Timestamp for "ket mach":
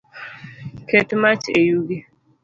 0.89-1.45